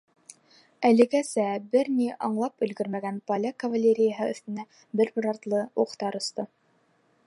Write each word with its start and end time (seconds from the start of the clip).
Әлегәсә 0.87 1.43
бер 1.75 1.91
ни 1.99 2.07
аңлап 2.29 2.67
өлгөрмәгән 2.69 3.21
поляк 3.33 3.61
кавалерияһы 3.67 4.31
өҫтөнә 4.35 4.69
бер-бер 5.01 5.31
артлы 5.37 5.65
уҡтар 5.87 6.21
осто. 6.23 6.53